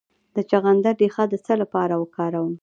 د 0.35 0.37
چغندر 0.49 0.95
ریښه 1.01 1.23
د 1.29 1.33
څه 1.45 1.53
لپاره 1.61 1.93
وکاروم؟ 2.01 2.53